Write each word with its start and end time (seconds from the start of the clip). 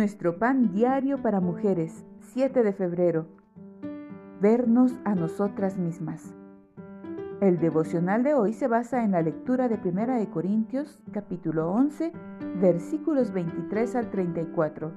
Nuestro 0.00 0.38
pan 0.38 0.72
diario 0.72 1.20
para 1.20 1.40
mujeres, 1.40 2.06
7 2.20 2.62
de 2.62 2.72
febrero. 2.72 3.26
Vernos 4.40 4.98
a 5.04 5.14
nosotras 5.14 5.76
mismas. 5.76 6.34
El 7.42 7.58
devocional 7.58 8.22
de 8.22 8.32
hoy 8.32 8.54
se 8.54 8.66
basa 8.66 9.04
en 9.04 9.10
la 9.10 9.20
lectura 9.20 9.68
de 9.68 9.74
1 9.74 10.18
de 10.18 10.30
Corintios, 10.30 11.02
capítulo 11.12 11.70
11, 11.70 12.12
versículos 12.62 13.30
23 13.34 13.94
al 13.94 14.10
34. 14.10 14.90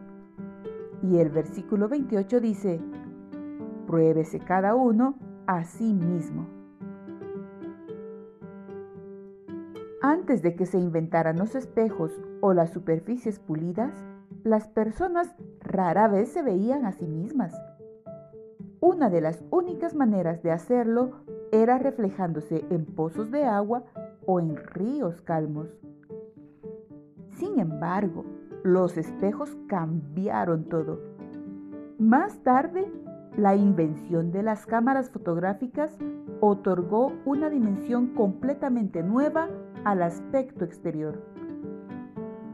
Y 1.02 1.18
el 1.18 1.32
versículo 1.32 1.90
28 1.90 2.40
dice, 2.40 2.80
Pruébese 3.86 4.40
cada 4.40 4.74
uno 4.74 5.18
a 5.48 5.66
sí 5.66 5.94
mismo. 5.94 6.48
Antes 10.02 10.42
de 10.42 10.56
que 10.56 10.66
se 10.66 10.78
inventaran 10.78 11.38
los 11.38 11.56
espejos 11.56 12.22
o 12.40 12.54
las 12.54 12.72
superficies 12.72 13.40
pulidas, 13.40 13.92
las 14.44 14.68
personas 14.68 15.34
rara 15.62 16.08
vez 16.08 16.30
se 16.30 16.42
veían 16.42 16.86
a 16.86 16.92
sí 16.92 17.08
mismas. 17.08 17.54
Una 18.82 19.10
de 19.10 19.22
las 19.22 19.44
únicas 19.50 19.96
maneras 19.96 20.44
de 20.44 20.52
hacerlo 20.52 21.24
era 21.52 21.78
reflejándose 21.78 22.66
en 22.70 22.86
pozos 22.86 23.32
de 23.32 23.46
agua 23.46 23.84
o 24.26 24.40
en 24.42 24.58
ríos 24.58 25.22
calmos. 25.22 25.68
Sin 27.32 27.60
embargo, 27.60 28.26
los 28.64 28.98
espejos 28.98 29.56
cambiaron 29.68 30.66
todo. 30.66 31.00
Más 31.98 32.44
tarde, 32.44 32.92
la 33.38 33.56
invención 33.56 34.32
de 34.32 34.44
las 34.44 34.66
cámaras 34.66 35.10
fotográficas 35.10 35.98
otorgó 36.42 37.14
una 37.26 37.50
dimensión 37.50 38.08
completamente 38.08 39.04
nueva 39.04 39.48
al 39.86 40.02
aspecto 40.04 40.66
exterior. 40.66 41.22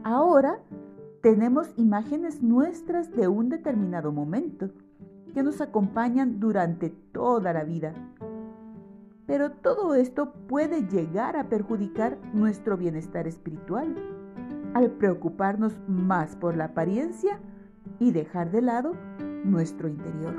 Ahora 0.04 0.60
tenemos 1.20 1.70
imágenes 1.76 2.42
nuestras 2.42 3.10
de 3.14 3.28
un 3.28 3.48
determinado 3.50 4.12
momento 4.12 4.70
que 5.34 5.42
nos 5.42 5.60
acompañan 5.60 6.40
durante 6.40 6.90
toda 6.90 7.52
la 7.52 7.64
vida. 7.64 7.92
Pero 9.26 9.52
todo 9.52 9.94
esto 9.94 10.32
puede 10.48 10.88
llegar 10.88 11.36
a 11.36 11.48
perjudicar 11.48 12.18
nuestro 12.32 12.76
bienestar 12.76 13.26
espiritual 13.26 13.94
al 14.74 14.90
preocuparnos 14.92 15.78
más 15.86 16.36
por 16.36 16.56
la 16.56 16.66
apariencia 16.66 17.38
y 17.98 18.12
dejar 18.12 18.50
de 18.50 18.62
lado 18.62 18.92
nuestro 19.44 19.88
interior. 19.88 20.34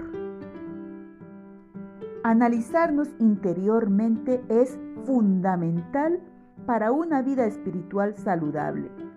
Analizarnos 2.23 3.09
interiormente 3.19 4.43
es 4.49 4.77
fundamental 5.05 6.19
para 6.65 6.91
una 6.91 7.21
vida 7.21 7.45
espiritual 7.45 8.15
saludable. 8.15 9.10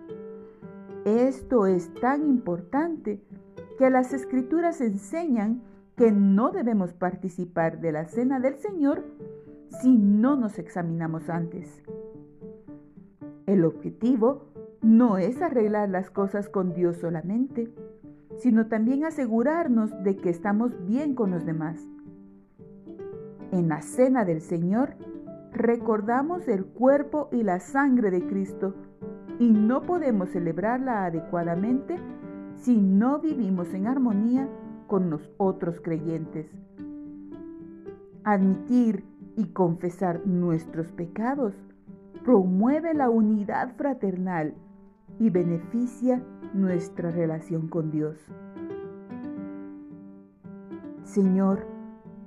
Esto 1.05 1.67
es 1.67 1.93
tan 2.01 2.25
importante 2.25 3.21
que 3.77 3.91
las 3.91 4.11
escrituras 4.11 4.81
enseñan 4.81 5.61
que 5.95 6.11
no 6.11 6.49
debemos 6.49 6.93
participar 6.93 7.79
de 7.79 7.91
la 7.91 8.05
cena 8.05 8.39
del 8.39 8.57
Señor 8.57 9.05
si 9.81 9.95
no 9.95 10.35
nos 10.35 10.57
examinamos 10.57 11.29
antes. 11.29 11.83
El 13.45 13.65
objetivo 13.65 14.47
no 14.81 15.19
es 15.19 15.43
arreglar 15.43 15.89
las 15.89 16.09
cosas 16.09 16.49
con 16.49 16.73
Dios 16.73 16.97
solamente, 16.97 17.71
sino 18.37 18.65
también 18.65 19.05
asegurarnos 19.05 19.91
de 20.03 20.17
que 20.17 20.31
estamos 20.31 20.71
bien 20.87 21.13
con 21.13 21.29
los 21.29 21.45
demás. 21.45 21.79
En 23.51 23.67
la 23.67 23.83
cena 23.83 24.25
del 24.25 24.41
Señor 24.41 24.95
recordamos 25.51 26.47
el 26.47 26.65
cuerpo 26.65 27.29
y 27.31 27.43
la 27.43 27.59
sangre 27.59 28.09
de 28.09 28.25
Cristo 28.25 28.73
y 29.39 29.51
no 29.51 29.81
podemos 29.81 30.29
celebrarla 30.29 31.05
adecuadamente 31.05 31.97
si 32.57 32.77
no 32.77 33.19
vivimos 33.19 33.73
en 33.73 33.87
armonía 33.87 34.49
con 34.87 35.09
los 35.09 35.29
otros 35.37 35.79
creyentes. 35.81 36.47
Admitir 38.23 39.03
y 39.35 39.47
confesar 39.47 40.25
nuestros 40.25 40.91
pecados 40.91 41.53
promueve 42.23 42.93
la 42.93 43.09
unidad 43.09 43.75
fraternal 43.75 44.55
y 45.19 45.29
beneficia 45.29 46.23
nuestra 46.53 47.11
relación 47.11 47.67
con 47.67 47.91
Dios. 47.91 48.17
Señor, 51.03 51.67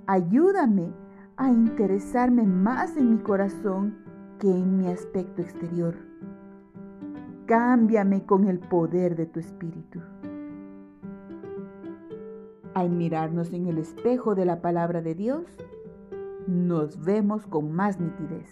ayúdame 0.06 0.92
a 1.36 1.50
interesarme 1.50 2.44
más 2.44 2.96
en 2.96 3.10
mi 3.10 3.18
corazón 3.18 3.98
que 4.38 4.50
en 4.50 4.78
mi 4.78 4.88
aspecto 4.88 5.42
exterior. 5.42 6.07
Cámbiame 7.48 8.26
con 8.26 8.44
el 8.44 8.58
poder 8.58 9.16
de 9.16 9.24
tu 9.24 9.40
espíritu. 9.40 10.02
Al 12.74 12.90
mirarnos 12.90 13.54
en 13.54 13.68
el 13.68 13.78
espejo 13.78 14.34
de 14.34 14.44
la 14.44 14.60
palabra 14.60 15.00
de 15.00 15.14
Dios, 15.14 15.46
nos 16.46 17.02
vemos 17.02 17.46
con 17.46 17.72
más 17.72 17.98
nitidez. 17.98 18.50